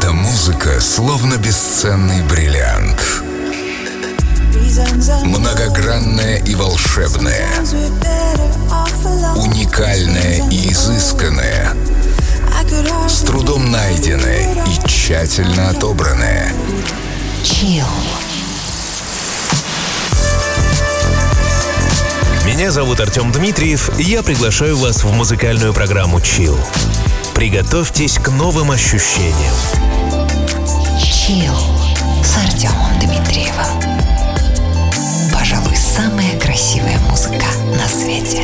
[0.00, 3.22] Эта музыка словно бесценный бриллиант.
[5.26, 7.46] Многогранная и волшебная.
[9.36, 11.74] Уникальная и изысканная.
[13.06, 16.50] С трудом найденная и тщательно отобранная.
[17.44, 17.84] Chill.
[22.46, 26.58] Меня зовут Артем Дмитриев, и я приглашаю вас в музыкальную программу Chill.
[27.40, 29.54] Приготовьтесь к новым ощущениям.
[30.98, 31.56] Chill
[32.22, 33.64] с Артемом Дмитриевым.
[35.32, 37.46] Пожалуй, самая красивая музыка
[37.78, 38.42] на свете.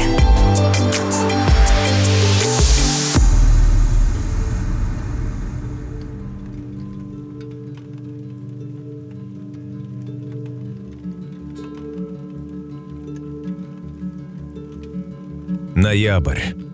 [15.74, 16.65] Ноябрь.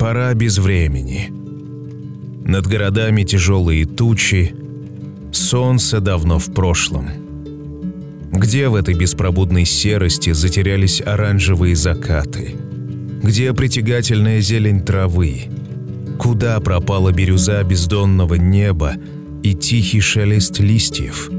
[0.00, 1.30] Пора без времени.
[2.48, 4.54] Над городами тяжелые тучи,
[5.30, 7.10] солнце давно в прошлом.
[8.32, 12.54] Где в этой беспробудной серости затерялись оранжевые закаты?
[13.22, 15.42] Где притягательная зелень травы?
[16.18, 18.94] Куда пропала бирюза бездонного неба
[19.42, 21.30] и тихий шелест листьев?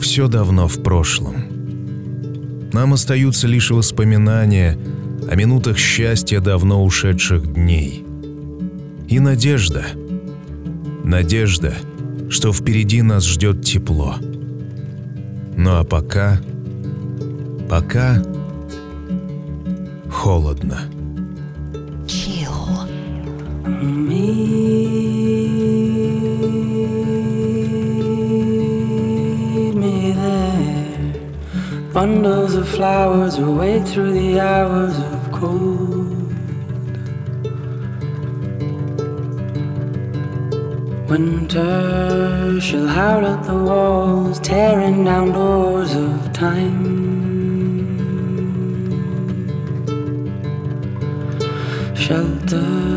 [0.00, 1.44] Все давно в прошлом.
[2.72, 4.78] Нам остаются лишь воспоминания
[5.28, 8.04] о минутах счастья давно ушедших дней.
[9.08, 9.84] И надежда.
[11.04, 11.74] Надежда,
[12.28, 14.16] что впереди нас ждет тепло.
[15.56, 16.40] Ну а пока...
[17.68, 18.22] Пока...
[20.10, 20.80] Холодно.
[22.06, 22.50] Chill.
[23.64, 24.99] Meet
[31.92, 36.16] Bundles of flowers away through the hours of cold.
[41.10, 47.00] Winter shall howl at the walls, tearing down doors of time.
[51.96, 52.89] Shelter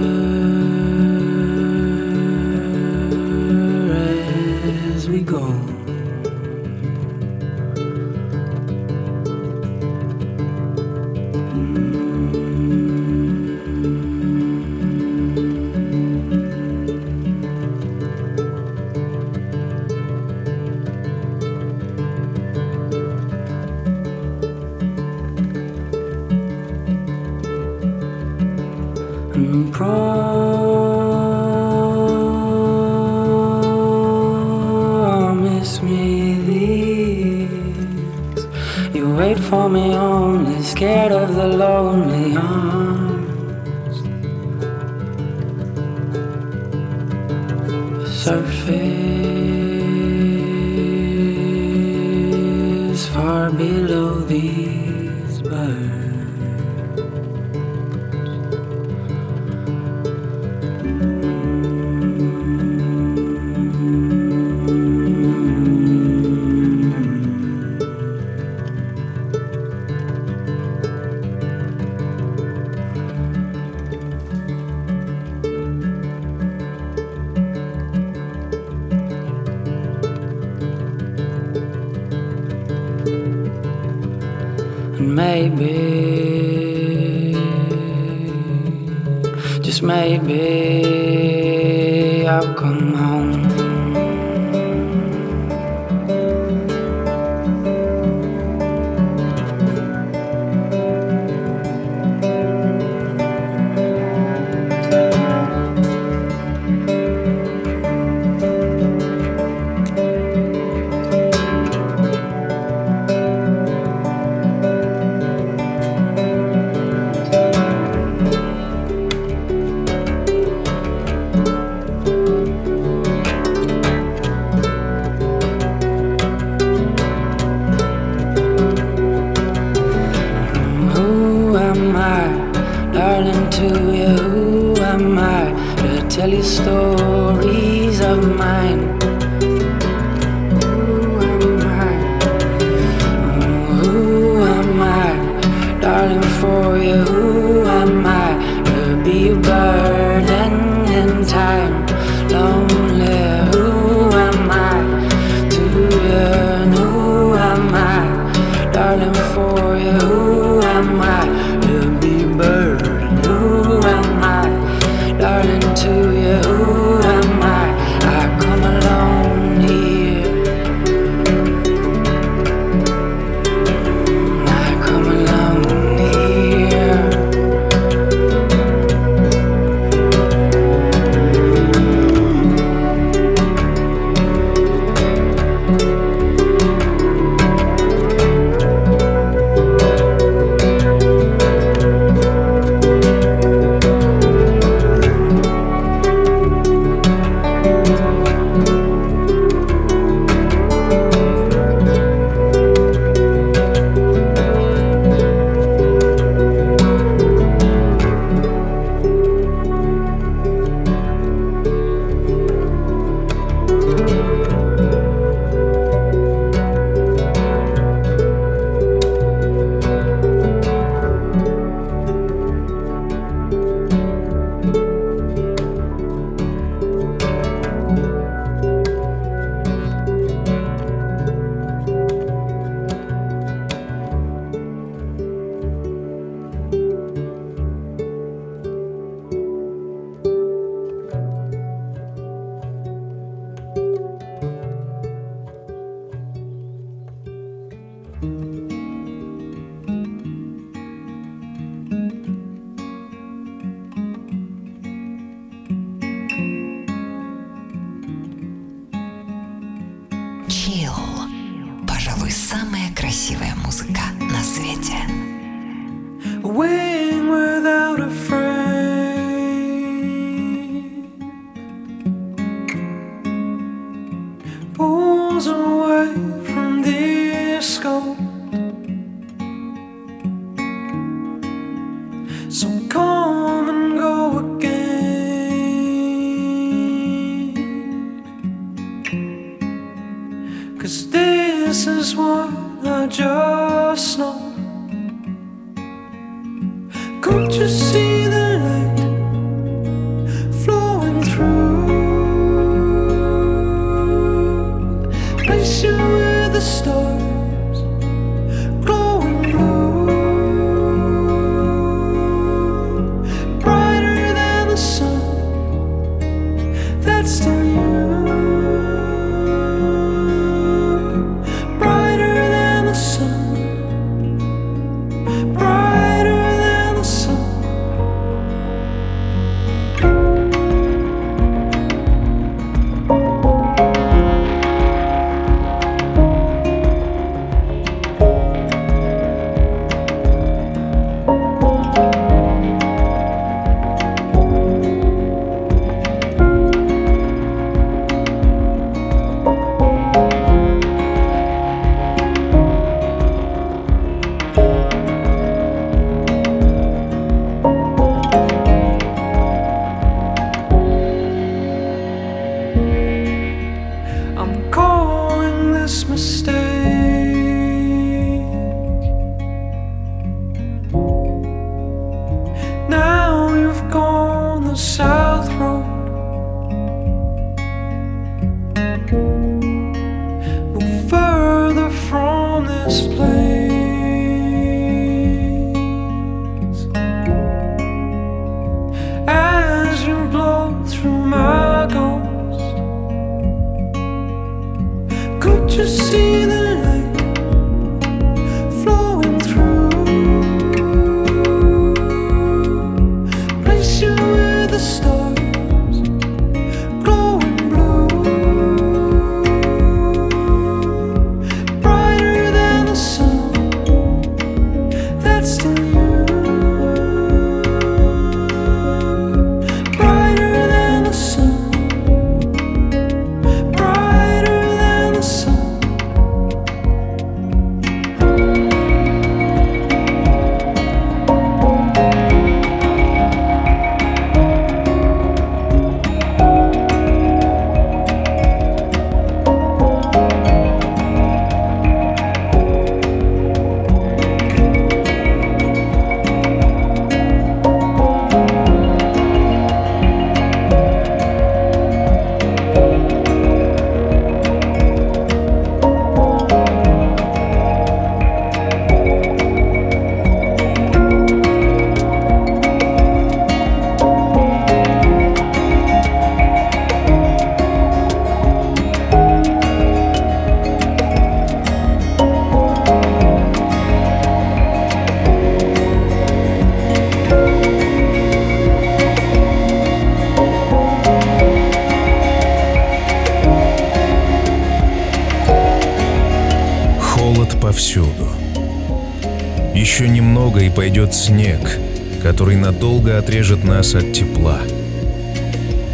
[492.24, 494.62] который надолго отрежет нас от тепла.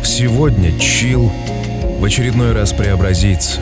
[0.03, 1.31] Сегодня чил
[1.99, 3.59] в очередной раз преобразится.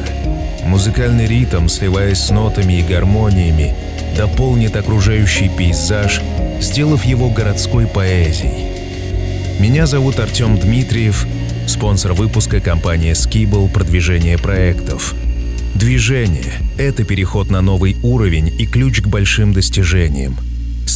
[0.66, 3.74] Музыкальный ритм, сливаясь с нотами и гармониями,
[4.18, 6.22] дополнит окружающий пейзаж,
[6.60, 8.68] сделав его городской поэзией.
[9.60, 11.26] Меня зовут Артем Дмитриев,
[11.68, 15.16] спонсор выпуска компания Skibble продвижение проектов.
[15.74, 20.36] Движение— это переход на новый уровень и ключ к большим достижениям—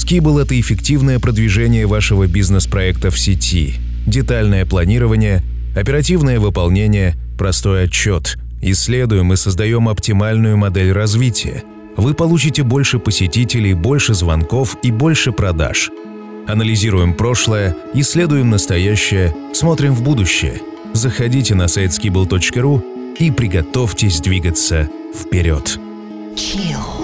[0.02, 3.76] Skibble— это эффективное продвижение вашего бизнес-проекта в сети,
[4.08, 5.44] детальное планирование,
[5.76, 8.38] оперативное выполнение, простой отчет.
[8.62, 11.64] Исследуем и создаем оптимальную модель развития.
[11.98, 15.92] Вы получите больше посетителей, больше звонков и больше продаж.
[16.48, 20.62] Анализируем прошлое, исследуем настоящее, смотрим в будущее.
[20.94, 25.80] Заходите на сайт skibble.ru и приготовьтесь двигаться вперед.
[26.36, 27.01] Chill.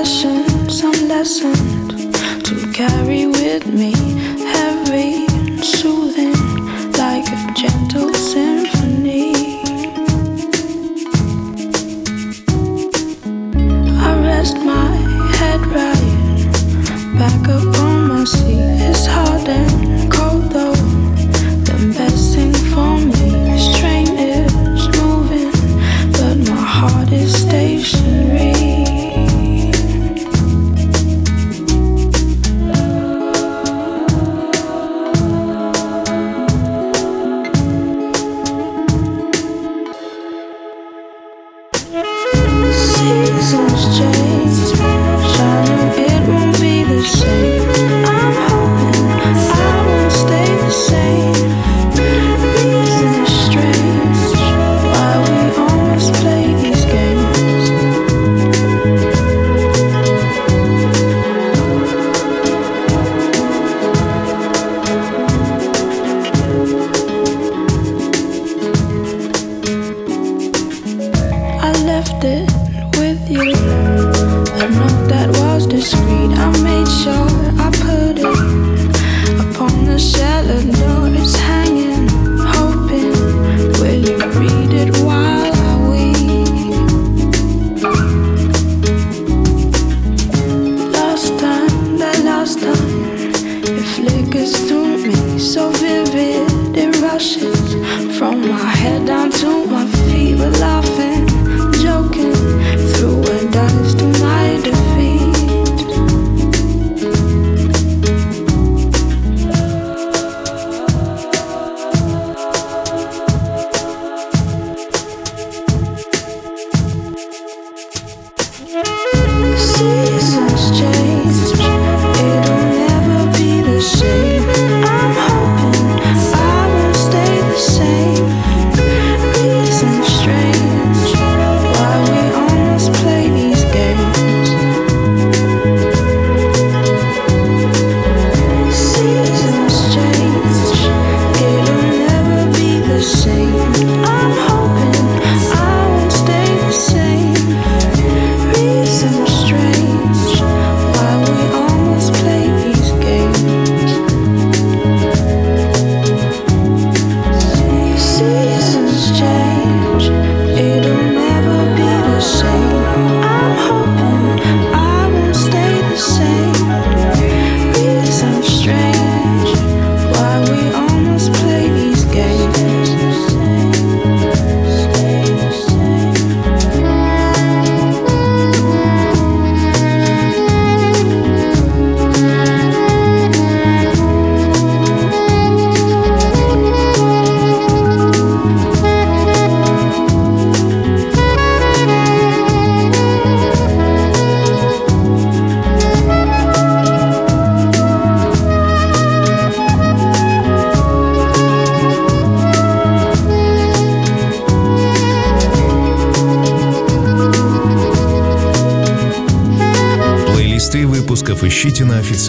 [0.00, 3.92] lessons, some lessons to carry with me.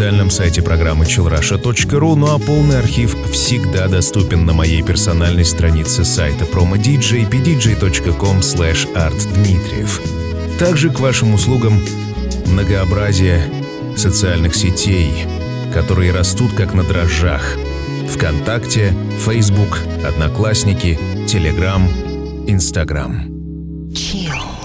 [0.01, 6.46] официальном сайте программы chillrasha.ru, ну а полный архив всегда доступен на моей персональной странице сайта
[6.46, 10.58] promodj.pdj.com slash artdmitriev.
[10.58, 11.79] Также к вашим услугам
[12.48, 13.43] многообразие
[13.96, 15.12] социальных сетей,
[15.72, 17.55] которые растут как на дрожжах.
[18.10, 23.27] ВКонтакте, Facebook, Одноклассники, Telegram, Instagram.
[23.93, 24.61] Chill.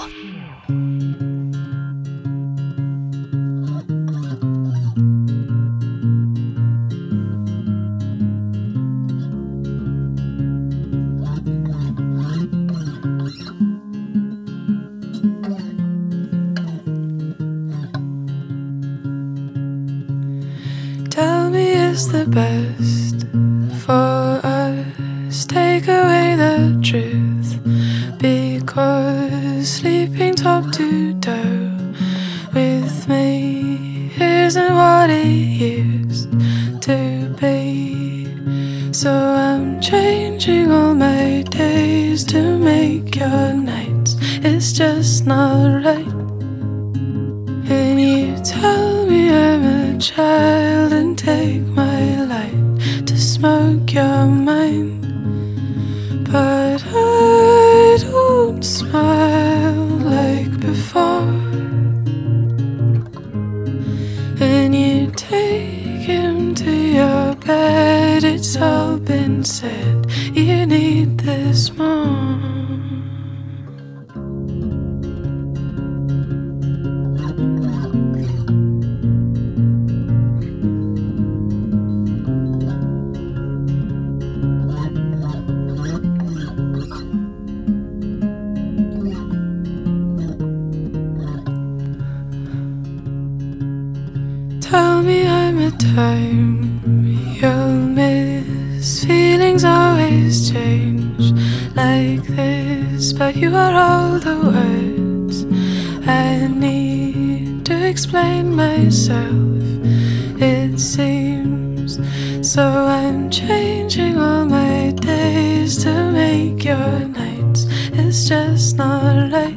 [109.27, 110.43] Myself.
[110.43, 111.99] It seems
[112.43, 112.62] so.
[112.62, 117.67] I'm changing all my days to make your nights.
[117.93, 119.57] It's just not right.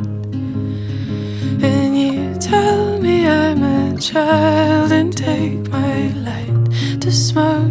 [1.62, 7.69] And you tell me I'm a child and take my light to smoke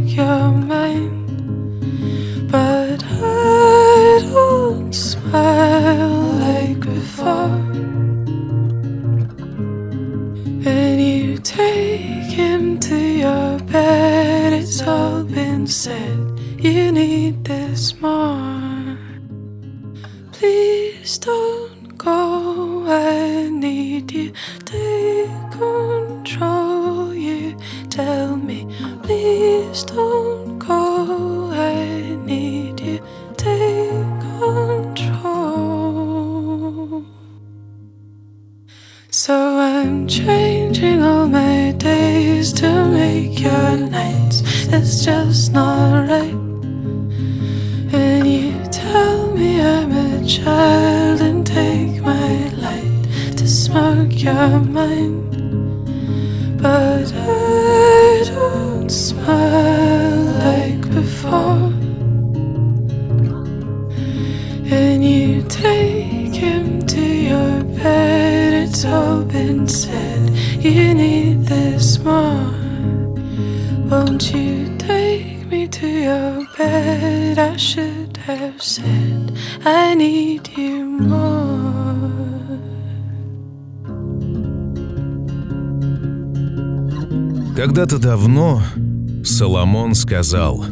[90.08, 90.64] сказал,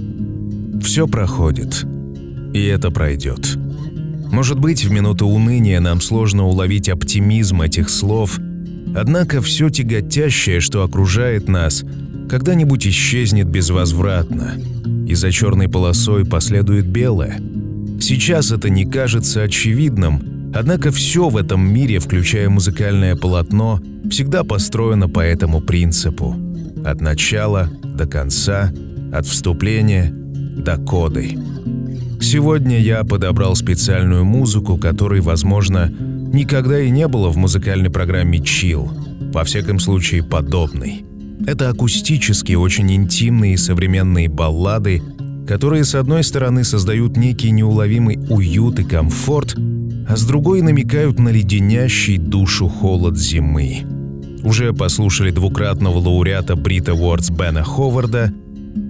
[0.81, 1.85] «Все проходит,
[2.55, 3.59] и это пройдет».
[4.33, 8.39] Может быть, в минуты уныния нам сложно уловить оптимизм этих слов,
[8.97, 11.85] однако все тяготящее, что окружает нас,
[12.31, 14.55] когда-нибудь исчезнет безвозвратно,
[15.07, 17.39] и за черной полосой последует белое.
[18.01, 25.11] Сейчас это не кажется очевидным, однако все в этом мире, включая музыкальное полотно, всегда построено
[25.11, 26.35] по этому принципу.
[26.87, 28.73] От начала до конца,
[29.17, 31.39] от вступления до коды.
[32.21, 35.93] Сегодня я подобрал специальную музыку, которой, возможно,
[36.33, 38.89] никогда и не было в музыкальной программе Chill,
[39.33, 41.05] во всяком случае подобной.
[41.47, 45.03] Это акустические, очень интимные современные баллады,
[45.47, 49.55] которые, с одной стороны, создают некий неуловимый уют и комфорт,
[50.09, 53.83] а с другой намекают на леденящий душу холод зимы.
[54.43, 58.33] Уже послушали двукратного лауреата Брита Уордс Бена Ховарда,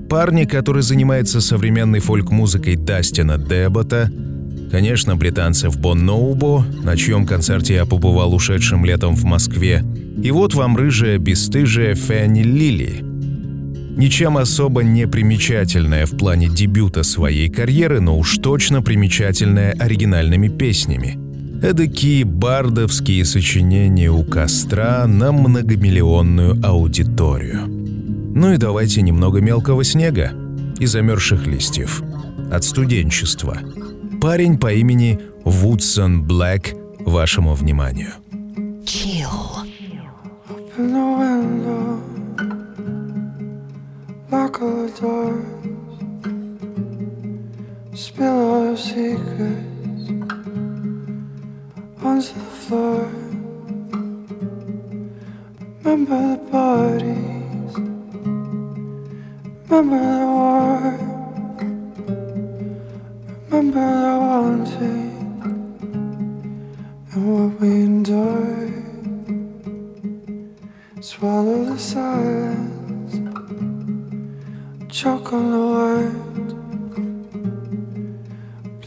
[0.09, 4.11] парня, который занимается современной фольк-музыкой Дастина Деббота,
[4.71, 9.83] конечно, британцев Бон Ноубо, на чьем концерте я побывал ушедшим летом в Москве,
[10.23, 13.05] и вот вам рыжая, бесстыжая Фэнни Лили.
[13.97, 21.19] Ничем особо не примечательная в плане дебюта своей карьеры, но уж точно примечательная оригинальными песнями.
[21.63, 27.76] Эдакие бардовские сочинения у костра на многомиллионную аудиторию.
[28.37, 30.33] Ну и давайте немного мелкого снега
[30.79, 32.03] и замерзших листьев.
[32.53, 33.57] От студенчества.
[34.21, 38.13] Парень по имени Вудсон Блэк вашему вниманию.
[38.85, 39.27] Chill.
[40.51, 41.99] Open the window,
[44.31, 45.47] lock all the doors,
[47.99, 50.11] spill all your secrets
[52.05, 53.09] onto the floor.
[55.83, 57.36] Remember the parties,
[59.69, 60.81] remember the war,
[63.51, 65.15] remember the wanting
[67.13, 68.85] and what we endured.
[71.01, 73.15] Swallow the silence,
[74.89, 76.53] choke on the words,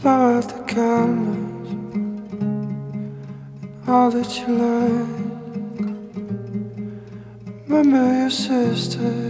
[0.00, 1.68] blow out the candles,
[3.86, 5.16] all that you learned.
[7.68, 9.29] Remember your sister,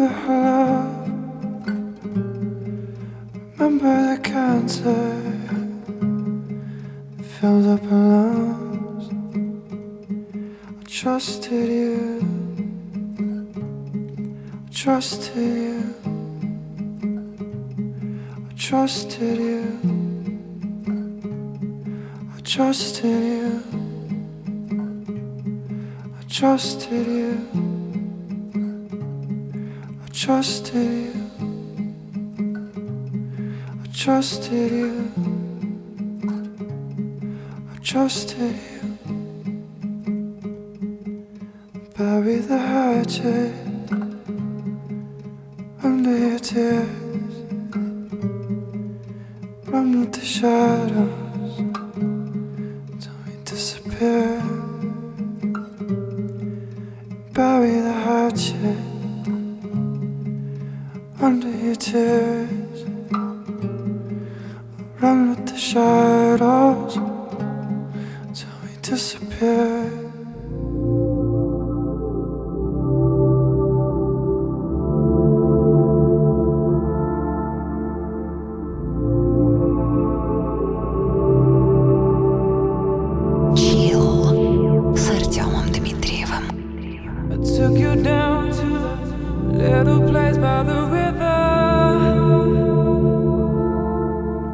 [0.00, 0.70] remember her.
[3.58, 5.12] Remember the cancer
[7.22, 9.06] filled up her lungs.
[10.68, 11.98] I trusted you.
[14.54, 15.94] I trusted you.
[18.48, 19.62] I trusted you.
[22.34, 23.62] I trusted you.
[26.18, 27.19] I trusted you.
[30.30, 31.12] trusted you.
[33.82, 35.12] I trusted you.
[37.74, 38.69] I trusted you.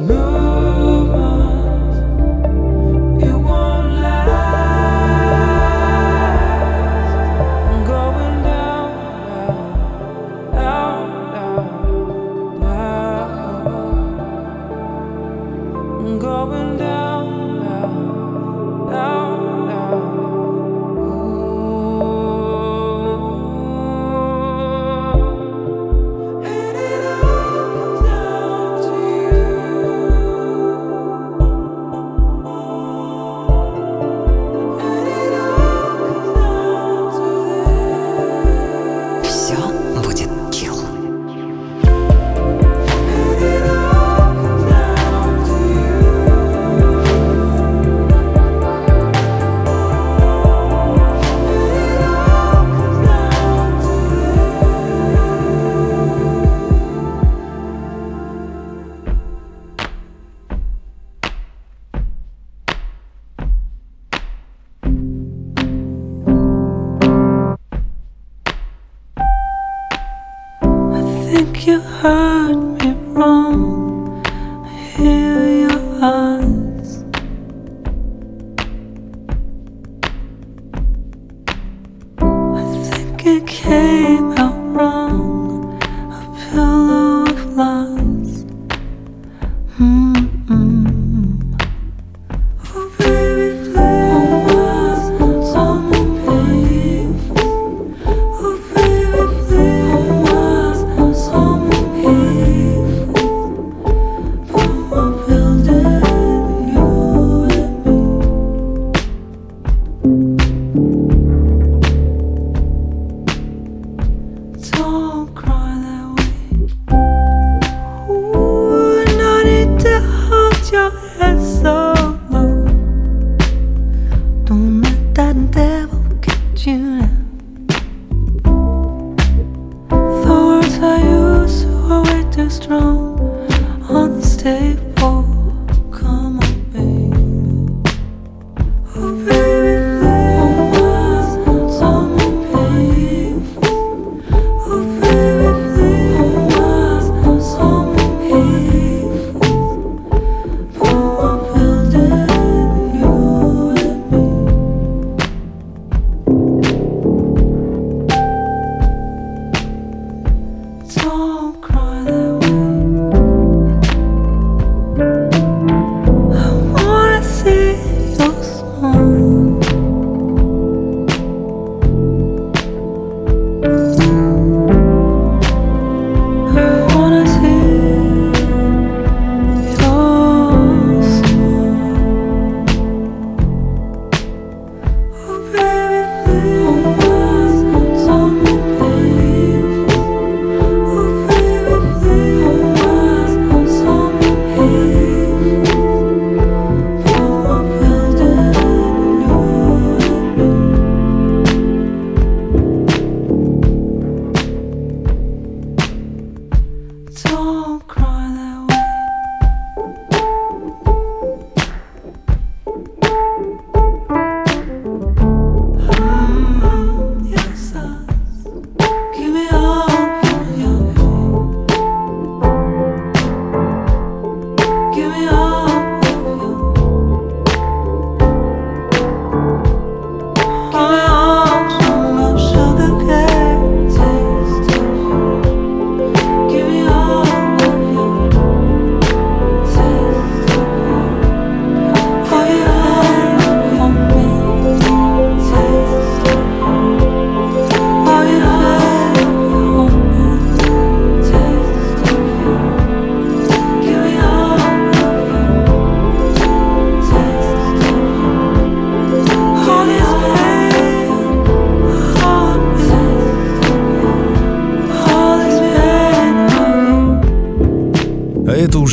[0.00, 1.29] move on.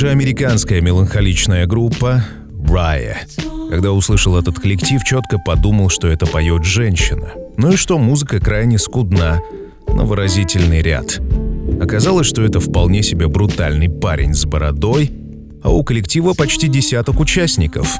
[0.07, 3.15] Love, американская меланхоличная группа Raya.
[3.69, 7.31] Когда услышал этот коллектив, четко подумал, что это поет женщина.
[7.57, 9.41] Ну и что музыка крайне скудна
[9.87, 11.19] на выразительный ряд.
[11.81, 15.11] Оказалось, что это вполне себе брутальный парень с бородой,
[15.63, 17.95] а у коллектива почти десяток участников.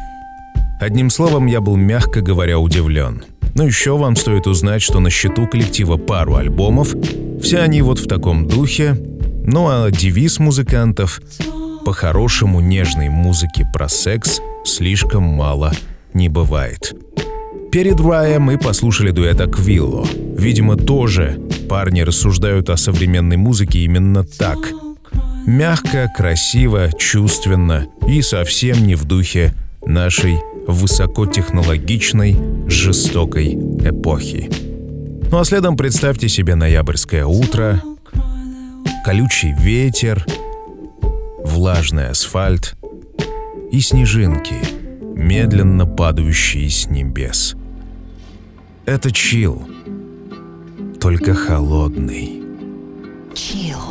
[0.80, 3.24] Одним словом, я был, мягко говоря, удивлен.
[3.56, 6.96] Но еще вам стоит узнать, что на счету коллектива пару альбомов,
[7.42, 8.98] все они вот в таком духе,
[9.46, 11.22] ну а девиз музыкантов
[11.88, 15.72] по-хорошему нежной музыки про секс слишком мало
[16.14, 16.94] не бывает.
[17.72, 20.06] Перед Раем мы послушали дуэт Аквилло.
[20.38, 24.58] Видимо, тоже парни рассуждают о современной музыке именно так.
[25.46, 29.54] Мягко, красиво, чувственно и совсем не в духе
[29.86, 34.50] нашей высокотехнологичной, жестокой эпохи.
[35.32, 37.82] Ну а следом представьте себе ноябрьское утро,
[39.06, 40.26] колючий ветер—
[41.48, 42.76] влажный асфальт
[43.72, 44.56] и снежинки,
[45.16, 47.56] медленно падающие с небес.
[48.86, 49.68] Это чил,
[51.00, 52.44] только холодный.
[53.34, 53.87] Чил.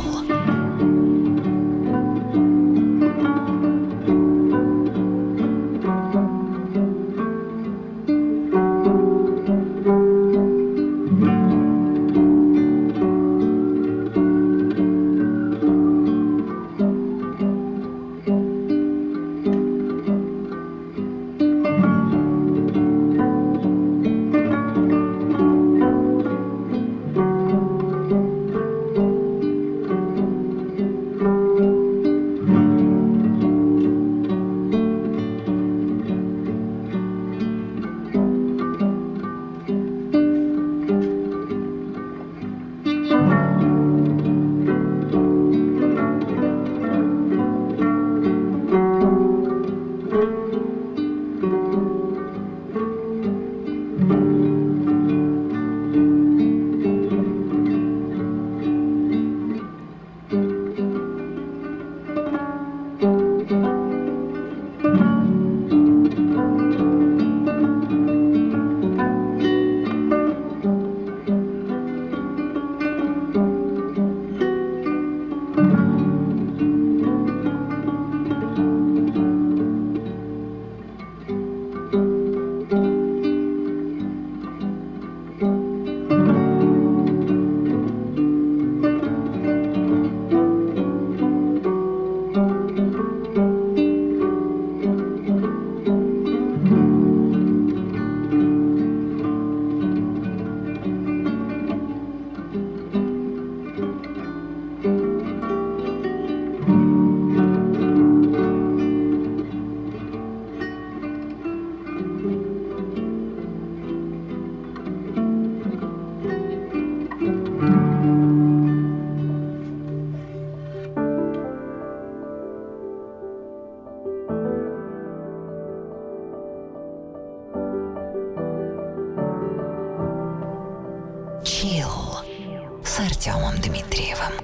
[133.22, 134.34] Артемом Дмитриевым.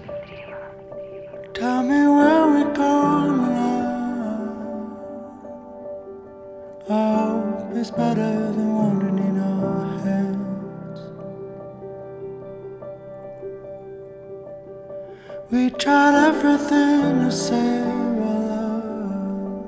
[1.53, 4.49] Tell me where we're going now.
[6.89, 11.01] I hope it's better than wandering in our heads.
[15.51, 19.67] We tried everything to save our love.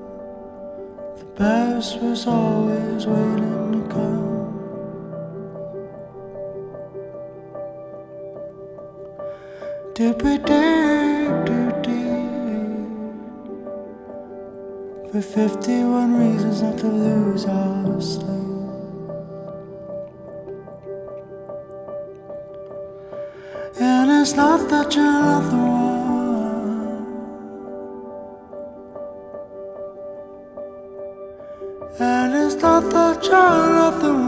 [1.19, 3.64] The best was always waiting
[9.96, 10.40] Dig too
[15.10, 18.28] for 51 reasons not to lose our sleep?
[23.80, 27.06] And it's not that you're not the one.
[32.02, 34.25] And it's not that you're not the one.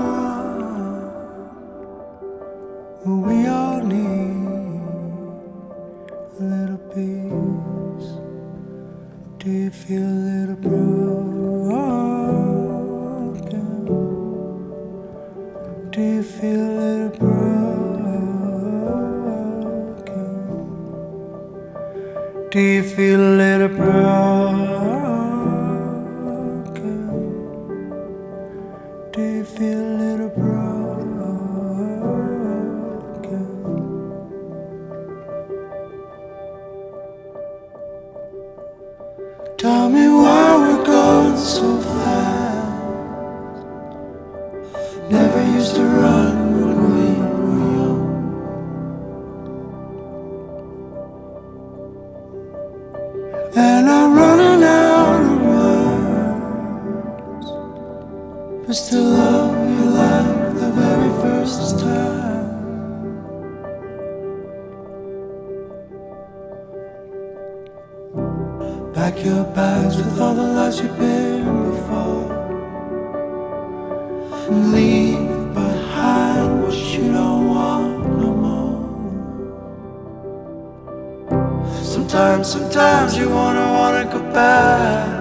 [58.78, 62.46] But still love you like the very first time.
[68.94, 72.32] Pack your bags with all the lies you've been before.
[74.48, 78.80] And leave behind what you don't want no more.
[81.84, 85.17] Sometimes, sometimes you wanna, wanna go back.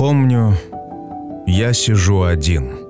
[0.00, 0.54] Помню,
[1.46, 2.88] я сижу один.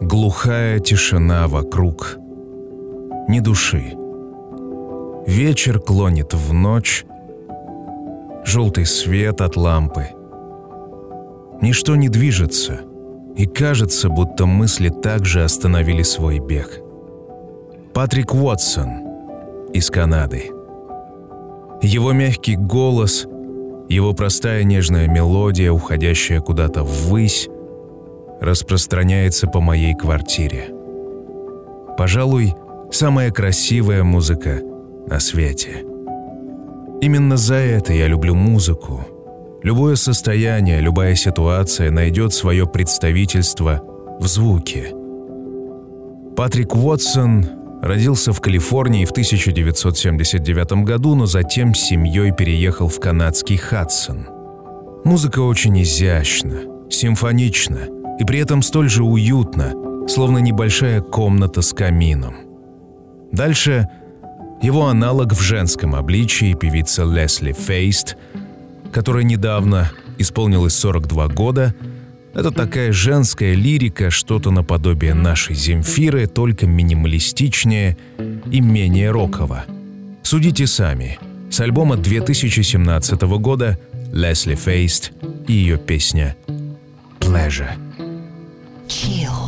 [0.00, 2.18] Глухая тишина вокруг.
[3.28, 3.94] Ни души.
[5.28, 7.06] Вечер клонит в ночь.
[8.44, 10.08] Желтый свет от лампы.
[11.60, 12.80] Ничто не движется,
[13.36, 16.80] и кажется, будто мысли также остановили свой бег.
[17.94, 20.50] Патрик Уотсон из Канады.
[21.82, 23.28] Его мягкий голос,
[23.88, 27.48] его простая нежная мелодия, уходящая куда-то ввысь,
[28.40, 30.68] распространяется по моей квартире.
[31.96, 32.54] Пожалуй,
[32.90, 34.60] самая красивая музыка
[35.06, 35.84] на свете.
[37.00, 39.06] Именно за это я люблю музыку.
[39.62, 43.82] Любое состояние, любая ситуация найдет свое представительство
[44.20, 44.94] в звуке.
[46.36, 47.44] Патрик Уотсон
[47.88, 54.26] Родился в Калифорнии в 1979 году, но затем с семьей переехал в канадский Хадсон.
[55.06, 57.88] Музыка очень изящна, симфонична
[58.20, 59.72] и при этом столь же уютна,
[60.06, 62.34] словно небольшая комната с камином.
[63.32, 63.88] Дальше
[64.60, 68.18] его аналог в женском обличии певица Лесли Фейст,
[68.92, 71.74] которая недавно исполнилось 42 года–
[72.38, 77.96] это такая женская лирика, что-то наподобие нашей Земфиры, только минималистичнее
[78.52, 79.64] и менее роково.
[80.22, 81.18] Судите сами.
[81.50, 83.76] С альбома 2017 года
[84.12, 85.10] Лесли Фейст
[85.48, 86.36] и ее песня
[87.18, 87.72] «Pleasure».
[88.86, 89.47] Chill.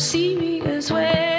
[0.00, 1.35] see me as well.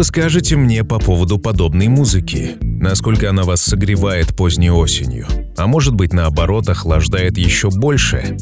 [0.00, 2.56] Вы скажете мне по поводу подобной музыки?
[2.62, 5.26] Насколько она вас согревает поздней осенью?
[5.58, 8.38] а может быть наоборот охлаждает еще больше.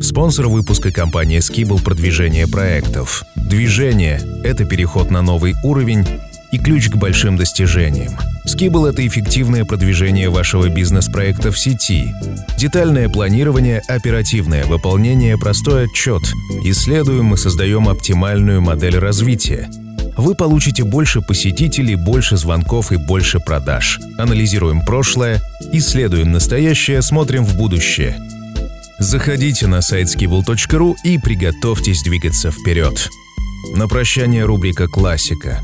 [0.00, 3.24] Спонсор выпуска компания Skibble продвижение проектов.
[3.36, 6.06] Движение— это переход на новый уровень
[6.50, 8.12] и ключ к большим достижениям.
[8.46, 12.10] Skibble— это эффективное продвижение вашего бизнес-проекта в сети.
[12.56, 16.22] Детальное планирование, оперативное выполнение, простой отчет.
[16.64, 19.68] Исследуем и создаем оптимальную модель развития.
[20.16, 23.98] Вы получите больше посетителей, больше звонков и больше продаж.
[24.18, 25.40] Анализируем прошлое,
[25.72, 28.20] исследуем настоящее, смотрим в будущее.
[28.98, 33.08] Заходите на сайт skibble.ru и приготовьтесь двигаться вперед.
[33.74, 35.60] На прощание рубрика «Классика».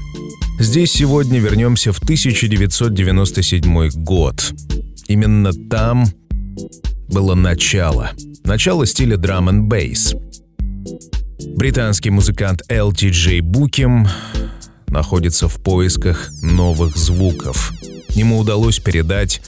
[0.59, 4.53] Здесь сегодня вернемся в 1997 год.
[5.07, 6.05] Именно там
[7.09, 8.11] было начало.
[8.45, 10.15] Начало стиля драм н бейс.
[11.39, 14.09] Британский музыкант LTJ Буким
[14.89, 17.73] находится в поисках новых звуков.
[18.09, 19.41] Ему удалось передать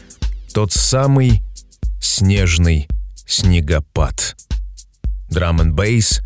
[0.54, 1.42] тот самый
[2.00, 2.88] снежный
[3.26, 4.36] снегопад.
[5.28, 6.20] Драм н бейс,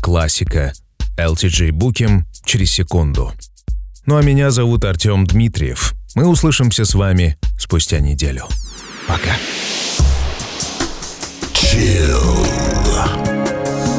[0.00, 0.72] классика,
[1.18, 3.32] LTJ Буким через секунду.
[4.06, 5.94] Ну а меня зовут Артем Дмитриев.
[6.14, 8.46] Мы услышимся с вами спустя неделю.
[9.08, 9.36] Пока.
[11.52, 13.37] Chill.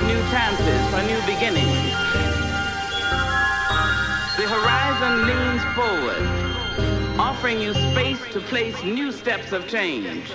[0.00, 1.92] new chances for new beginnings.
[4.36, 10.32] The horizon leans forward, offering you space to place new steps of change.